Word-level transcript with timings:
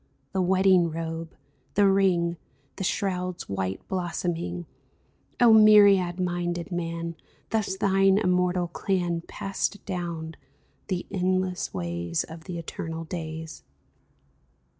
The 0.31 0.41
wedding 0.41 0.89
robe, 0.89 1.35
the 1.75 1.87
ring. 1.87 2.37
The 2.77 2.83
shroud's 2.83 3.47
white 3.47 3.87
blossoming, 3.87 4.65
O 5.39 5.53
myriad 5.53 6.19
minded 6.19 6.71
man. 6.71 7.15
Thus 7.51 7.77
thine 7.77 8.17
immortal 8.17 8.67
clan 8.67 9.21
Passed 9.27 9.85
down 9.85 10.33
the 10.87 11.05
endless 11.11 11.71
ways 11.71 12.23
Of 12.23 12.45
the 12.45 12.57
eternal 12.57 13.03
days 13.03 13.61